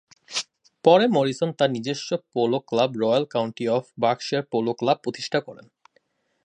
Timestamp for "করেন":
5.47-5.65